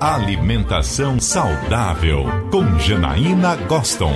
[0.00, 4.14] Alimentação saudável com Janaína Goston.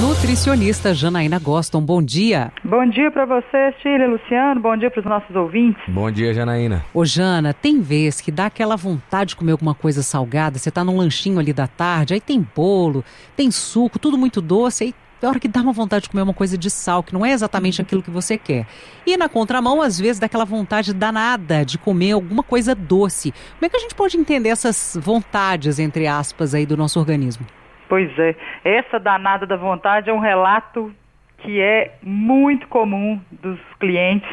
[0.00, 2.50] Nutricionista Janaína Goston, bom dia.
[2.64, 4.62] Bom dia para você, Chile, Luciano.
[4.62, 5.82] Bom dia para os nossos ouvintes.
[5.88, 6.82] Bom dia, Janaína.
[6.94, 10.82] Ô, Jana, tem vez que dá aquela vontade de comer alguma coisa salgada, você tá
[10.82, 13.04] num lanchinho ali da tarde, aí tem bolo,
[13.36, 16.34] tem suco, tudo muito doce, aí é hora que dá uma vontade de comer uma
[16.34, 18.66] coisa de sal, que não é exatamente aquilo que você quer.
[19.06, 23.32] E na contramão, às vezes, dá aquela vontade danada de comer alguma coisa doce.
[23.32, 27.46] Como é que a gente pode entender essas vontades, entre aspas, aí do nosso organismo?
[27.88, 30.94] Pois é, essa danada da vontade é um relato
[31.38, 34.30] que é muito comum dos clientes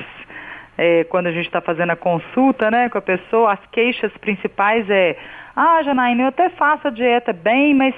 [0.78, 3.54] é, quando a gente está fazendo a consulta né, com a pessoa.
[3.54, 5.18] As queixas principais é,
[5.56, 7.96] ah, Janaína, eu até faço a dieta bem, mas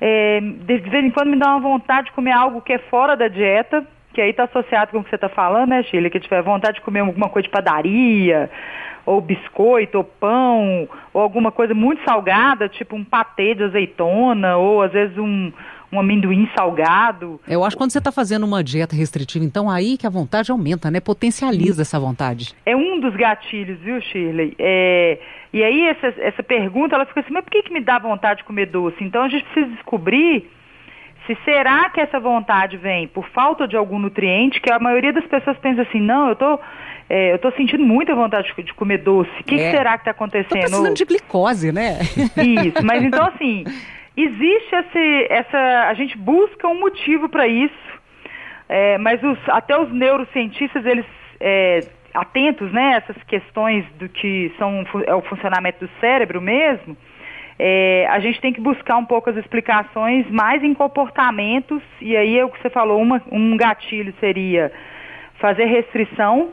[0.00, 3.16] é, de vez em quando me dá uma vontade de comer algo que é fora
[3.16, 6.10] da dieta, que aí está associado com o que você está falando, né, Chile?
[6.10, 8.50] Que tiver vontade de comer alguma coisa de padaria,
[9.04, 14.82] ou biscoito, ou pão, ou alguma coisa muito salgada, tipo um patê de azeitona, ou
[14.82, 15.52] às vezes um,
[15.96, 17.40] um amendoim salgado.
[17.48, 20.50] Eu acho que quando você está fazendo uma dieta restritiva, então aí que a vontade
[20.50, 21.00] aumenta, né?
[21.00, 22.54] Potencializa essa vontade.
[22.64, 24.54] É um dos gatilhos, viu, Shirley?
[24.58, 25.18] É,
[25.52, 28.38] e aí essa, essa pergunta, ela fica assim, mas por que, que me dá vontade
[28.38, 29.02] de comer doce?
[29.02, 30.48] Então a gente precisa descobrir
[31.26, 35.26] se será que essa vontade vem por falta de algum nutriente, que a maioria das
[35.26, 36.60] pessoas pensa assim, não, eu tô,
[37.10, 39.30] é, eu tô sentindo muita vontade de comer doce.
[39.40, 39.58] O que, é.
[39.58, 40.52] que será que está acontecendo?
[40.52, 41.98] Tô precisando de glicose, né?
[42.36, 43.64] Isso, mas então assim,
[44.16, 48.00] existe esse, essa, a gente busca um motivo para isso,
[48.68, 51.06] é, mas os, até os neurocientistas, eles
[51.40, 51.80] é,
[52.14, 56.96] atentos, né, essas questões do que são é o funcionamento do cérebro mesmo,
[57.58, 62.38] é, a gente tem que buscar um pouco as explicações mais em comportamentos, e aí
[62.38, 64.70] é o que você falou, uma, um gatilho seria
[65.38, 66.50] fazer restrição.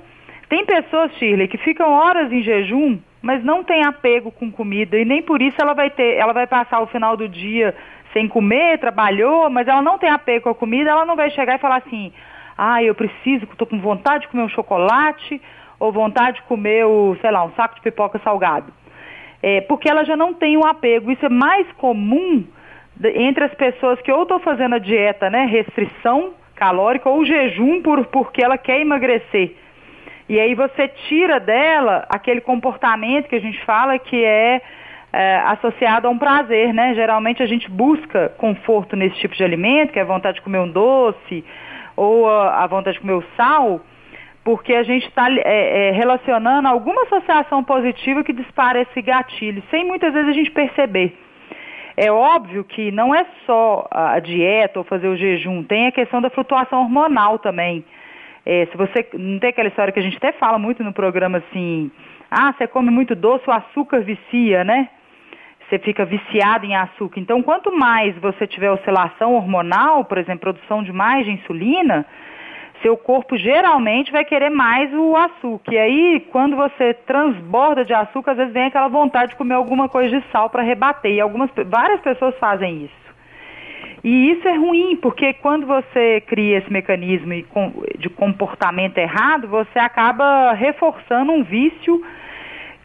[0.47, 5.03] Tem pessoas, Shirley, que ficam horas em jejum, mas não tem apego com comida, e
[5.03, 7.75] nem por isso ela vai ter, ela vai passar o final do dia
[8.13, 11.55] sem comer, trabalhou, mas ela não tem apego com a comida, ela não vai chegar
[11.55, 12.13] e falar assim,
[12.55, 15.41] ah, eu preciso, estou com vontade de comer um chocolate,
[15.79, 18.71] ou vontade de comer, o, sei lá, um saco de pipoca salgado
[19.43, 21.11] é, porque ela já não tem um apego.
[21.11, 22.45] Isso é mais comum
[23.03, 28.05] entre as pessoas que ou estão fazendo a dieta, né, restrição calórica ou jejum por,
[28.05, 29.57] porque ela quer emagrecer.
[30.27, 34.61] E aí você tira dela aquele comportamento que a gente fala que é,
[35.11, 36.93] é, associado a um prazer, né?
[36.95, 40.59] Geralmente a gente busca conforto nesse tipo de alimento, que é a vontade de comer
[40.59, 41.43] um doce
[41.95, 43.81] ou a, vontade de comer o sal,
[44.43, 49.85] porque a gente está é, é, relacionando alguma associação positiva que dispara esse gatilho, sem
[49.85, 51.15] muitas vezes a gente perceber.
[51.95, 56.19] É óbvio que não é só a dieta ou fazer o jejum, tem a questão
[56.19, 57.85] da flutuação hormonal também.
[58.45, 61.37] É, se você não tem aquela história que a gente até fala muito no programa
[61.37, 61.89] assim,
[62.29, 64.89] ah, você come muito doce, o açúcar vicia, né?
[65.69, 67.19] Você fica viciado em açúcar.
[67.19, 72.05] Então, quanto mais você tiver oscilação hormonal, por exemplo, produção de mais de insulina,
[72.81, 75.73] seu corpo geralmente vai querer mais o açúcar.
[75.73, 79.87] E aí, quando você transborda de açúcar, às vezes vem aquela vontade de comer alguma
[79.87, 81.13] coisa de sal para rebater.
[81.13, 83.02] E algumas, várias pessoas fazem isso.
[84.03, 87.33] E isso é ruim, porque quando você cria esse mecanismo
[87.97, 92.03] de comportamento errado, você acaba reforçando um vício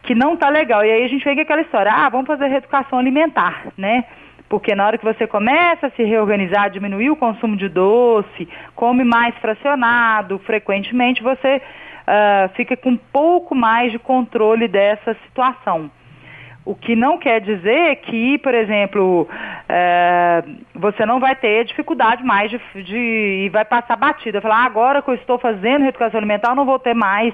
[0.03, 0.83] que não está legal.
[0.85, 4.05] E aí a gente vem com aquela história, ah, vamos fazer reeducação alimentar, né?
[4.47, 9.03] Porque na hora que você começa a se reorganizar, diminuir o consumo de doce, come
[9.03, 15.91] mais fracionado, frequentemente, você uh, fica com um pouco mais de controle dessa situação.
[16.65, 19.27] O que não quer dizer que, por exemplo,
[19.69, 24.41] uh, você não vai ter dificuldade mais de, de e vai passar batida.
[24.41, 27.33] Falar, ah, agora que eu estou fazendo reeducação alimentar, eu não vou ter mais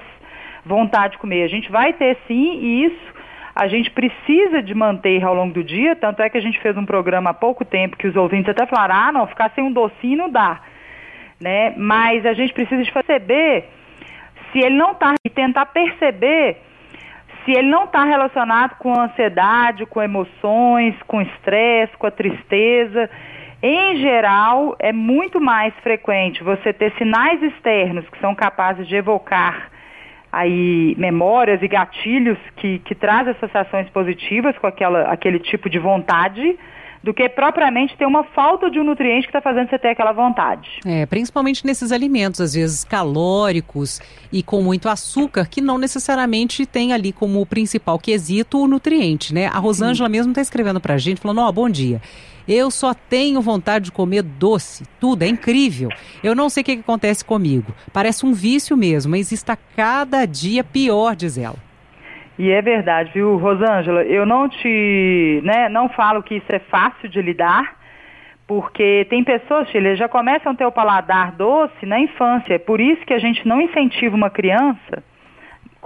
[0.64, 1.44] vontade de comer.
[1.44, 3.16] A gente vai ter sim, e isso
[3.54, 6.76] a gente precisa de manter ao longo do dia, tanto é que a gente fez
[6.76, 9.72] um programa há pouco tempo que os ouvintes até falaram, ah, não, ficar sem um
[9.72, 10.60] docinho não dá.
[11.40, 11.72] Né?
[11.76, 13.64] Mas a gente precisa de perceber
[14.52, 16.58] se ele não está, e tentar perceber
[17.46, 23.08] se ele não está relacionado com ansiedade, com emoções, com estresse, com a tristeza.
[23.62, 29.70] Em geral, é muito mais frequente você ter sinais externos que são capazes de evocar
[30.30, 36.58] aí memórias e gatilhos que, que trazem associações positivas com aquela, aquele tipo de vontade
[37.06, 40.10] do que propriamente ter uma falta de um nutriente que está fazendo você ter aquela
[40.10, 40.80] vontade.
[40.84, 44.00] É, principalmente nesses alimentos, às vezes calóricos
[44.32, 49.46] e com muito açúcar, que não necessariamente tem ali como principal quesito o nutriente, né?
[49.46, 50.12] A Rosângela Sim.
[50.12, 52.02] mesmo está escrevendo para a gente, falando, ó, oh, bom dia.
[52.48, 55.90] Eu só tenho vontade de comer doce, tudo, é incrível.
[56.24, 57.72] Eu não sei o que, que acontece comigo.
[57.92, 61.65] Parece um vício mesmo, mas está cada dia pior, diz ela.
[62.38, 64.02] E é verdade, viu, Rosângela?
[64.02, 67.76] Eu não te, né, não falo que isso é fácil de lidar,
[68.46, 72.54] porque tem pessoas, Chile, já começam a ter o paladar doce na infância.
[72.54, 75.02] É por isso que a gente não incentiva uma criança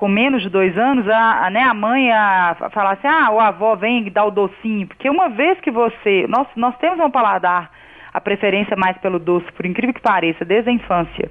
[0.01, 3.39] com menos de dois anos a, a, né, a mãe a, falar assim, ah, o
[3.39, 4.87] avó vem dar o docinho.
[4.87, 6.27] Porque uma vez que você.
[6.27, 7.71] Nós, nós temos um paladar,
[8.11, 11.31] a preferência mais pelo doce, por incrível que pareça, desde a infância.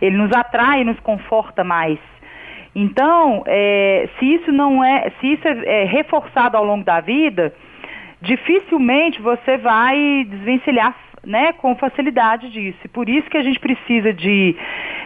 [0.00, 1.98] Ele nos atrai e nos conforta mais.
[2.78, 7.54] Então, é, se isso não é, se isso é, é reforçado ao longo da vida,
[8.20, 10.94] dificilmente você vai desvencilhar
[11.24, 12.78] né, com facilidade disso.
[12.84, 14.54] E por isso que a gente precisa de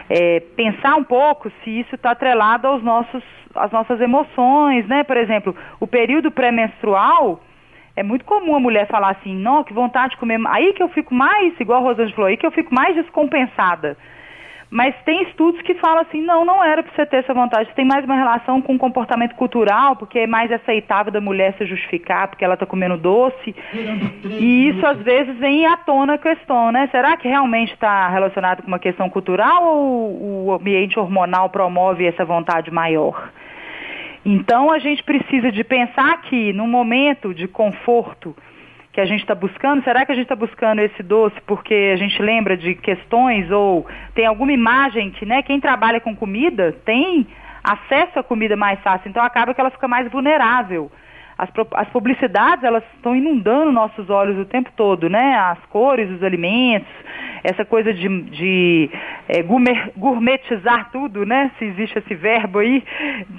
[0.09, 3.23] é, pensar um pouco se isso está atrelado aos nossos,
[3.55, 5.05] às nossas emoções, né?
[5.05, 7.41] Por exemplo, o período pré-menstrual,
[7.95, 10.41] é muito comum a mulher falar assim, não, que vontade de comer.
[10.47, 13.95] Aí que eu fico mais, igual a Rosângela falou, aí que eu fico mais descompensada.
[14.71, 17.69] Mas tem estudos que falam assim, não, não era para você ter essa vontade.
[17.75, 21.65] Tem mais uma relação com o comportamento cultural, porque é mais aceitável da mulher se
[21.65, 23.53] justificar porque ela está comendo doce.
[24.23, 26.87] E isso às vezes vem à tona a questão, né?
[26.89, 32.23] Será que realmente está relacionado com uma questão cultural ou o ambiente hormonal promove essa
[32.23, 33.29] vontade maior?
[34.23, 38.33] Então a gente precisa de pensar que no momento de conforto,
[38.91, 39.83] que a gente está buscando?
[39.83, 43.85] Será que a gente está buscando esse doce porque a gente lembra de questões ou
[44.13, 47.27] tem alguma imagem que, né, quem trabalha com comida tem
[47.63, 50.91] acesso à comida mais fácil, então acaba que ela fica mais vulnerável
[51.41, 55.35] as, as publicidades elas estão inundando nossos olhos o tempo todo, né?
[55.35, 56.87] As cores, os alimentos,
[57.43, 58.89] essa coisa de, de
[59.27, 61.51] é, gourmetizar tudo, né?
[61.57, 62.83] Se existe esse verbo aí.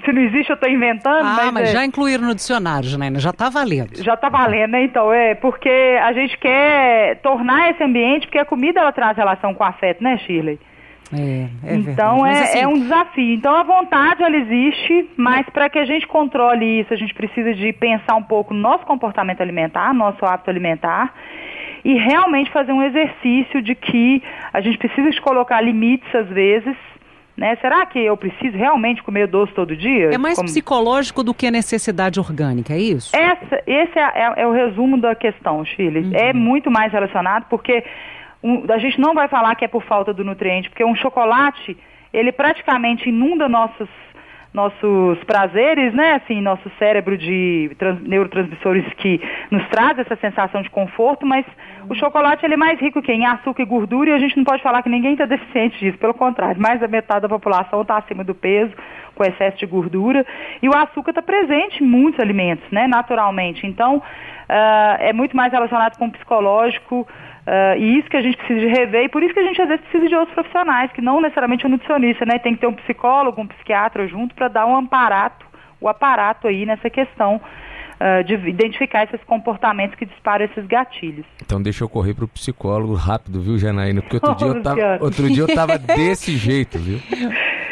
[0.03, 1.25] Se não existe, eu estou inventando.
[1.25, 1.73] Ah, mas, mas é...
[1.73, 4.03] já incluíram no dicionário, Janaína, já está valendo.
[4.03, 4.83] Já está valendo, né?
[4.83, 5.69] Então, é porque
[6.01, 10.17] a gente quer tornar esse ambiente, porque a comida ela traz relação com afeto, né,
[10.17, 10.59] Shirley?
[11.13, 12.59] É, é então é, assim...
[12.59, 13.35] é, um desafio.
[13.35, 17.53] Então a vontade ela existe, mas para que a gente controle isso, a gente precisa
[17.53, 21.13] de pensar um pouco no nosso comportamento alimentar, nosso hábito alimentar
[21.83, 26.75] e realmente fazer um exercício de que a gente precisa de colocar limites às vezes.
[27.35, 27.55] Né?
[27.55, 30.13] Será que eu preciso realmente comer doce todo dia?
[30.13, 30.47] É mais Como...
[30.47, 33.15] psicológico do que necessidade orgânica, é isso?
[33.15, 36.01] Essa, esse é, é, é o resumo da questão, Chile.
[36.01, 36.11] Uhum.
[36.13, 37.83] É muito mais relacionado porque
[38.43, 41.75] um, a gente não vai falar que é por falta do nutriente, porque um chocolate,
[42.13, 43.89] ele praticamente inunda nossos
[44.53, 46.21] nossos prazeres, né?
[46.23, 49.19] Assim, nosso cérebro de trans, neurotransmissores que
[49.49, 51.43] nos traz essa sensação de conforto, mas
[51.89, 54.43] o chocolate ele é mais rico que em açúcar e gordura e a gente não
[54.43, 57.97] pode falar que ninguém está deficiente disso, pelo contrário, mais da metade da população está
[57.97, 58.73] acima do peso,
[59.15, 60.25] com excesso de gordura,
[60.61, 62.87] e o açúcar está presente em muitos alimentos, né?
[62.87, 63.67] Naturalmente.
[63.67, 64.01] Então, uh,
[64.99, 67.07] é muito mais relacionado com o psicológico,
[67.43, 69.61] Uh, e isso que a gente precisa de rever, e por isso que a gente
[69.61, 72.39] às vezes precisa de outros profissionais, que não necessariamente um nutricionista, né?
[72.39, 75.45] Tem que ter um psicólogo, um psiquiatra junto para dar um aparato,
[75.81, 77.41] o aparato aí nessa questão
[78.03, 81.25] uh, de identificar esses comportamentos que disparam esses gatilhos.
[81.43, 84.01] Então deixa eu correr para o psicólogo rápido, viu, Janaína?
[84.01, 86.99] Porque outro, dia, eu tava, outro dia eu tava desse jeito, viu?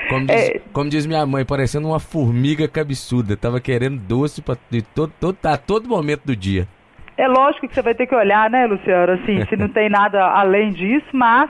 [0.10, 0.62] Como diz, é...
[0.72, 3.36] como diz, minha mãe, parecendo uma formiga cabeçuda.
[3.36, 6.68] Tava querendo doce pra, de todo, todo, a todo momento do dia.
[7.18, 10.26] É lógico que você vai ter que olhar, né, Luciano, assim, se não tem nada
[10.26, 11.50] além disso, mas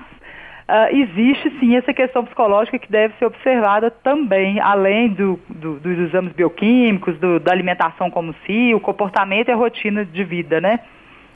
[0.68, 5.98] uh, existe sim essa questão psicológica que deve ser observada também, além do, do, dos
[6.00, 10.80] exames bioquímicos, do, da alimentação como si, o comportamento e a rotina de vida, né?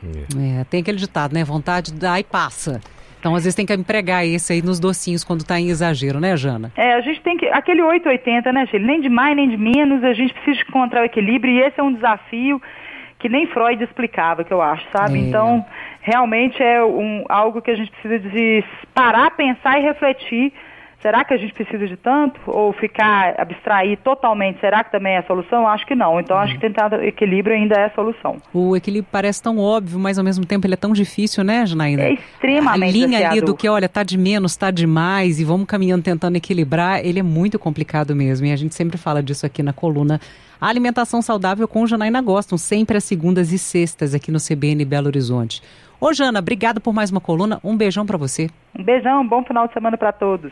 [0.04, 1.44] É, tem aquele ditado, né?
[1.44, 2.80] Vontade dá e passa.
[3.20, 6.38] Então, às vezes, tem que empregar esse aí nos docinhos quando está em exagero, né,
[6.38, 6.72] Jana?
[6.76, 7.48] É, a gente tem que.
[7.48, 8.86] Aquele 880, né, Chile?
[8.86, 11.84] Nem de mais, nem de menos, a gente precisa encontrar o equilíbrio e esse é
[11.84, 12.62] um desafio
[13.18, 15.18] que nem Freud explicava, que eu acho, sabe?
[15.18, 15.22] É.
[15.22, 15.66] Então,
[16.06, 20.54] realmente é um, algo que a gente precisa de parar, pensar e refletir.
[21.02, 22.40] Será que a gente precisa de tanto?
[22.48, 25.68] Ou ficar, abstrair totalmente, será que também é a solução?
[25.68, 26.20] Acho que não.
[26.20, 28.38] Então, acho que tentar equilíbrio ainda é a solução.
[28.52, 32.04] O equilíbrio parece tão óbvio, mas ao mesmo tempo ele é tão difícil, né, Janaína?
[32.04, 35.44] É extremamente A linha ali do que, olha, tá de menos, tá de mais, e
[35.44, 38.48] vamos caminhando tentando equilibrar, ele é muito complicado mesmo.
[38.48, 40.20] E a gente sempre fala disso aqui na coluna
[40.60, 45.08] a alimentação saudável com Janaína Gostam, sempre às segundas e sextas aqui no CBN Belo
[45.08, 45.62] Horizonte.
[46.06, 47.60] Ô Jana, obrigado por mais uma coluna.
[47.64, 48.48] Um beijão para você.
[48.78, 50.52] Um beijão, bom final de semana para todos.